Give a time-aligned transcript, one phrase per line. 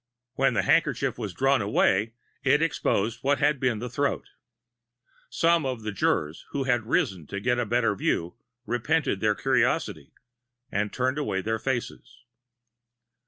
[0.33, 2.13] When the handkerchief was drawn away
[2.43, 4.29] it exposed what had been the throat.
[5.29, 8.33] Some of the jurors who had risen to get a better view
[8.65, 10.11] repented their curiosity,
[10.71, 12.23] and turned away their faces.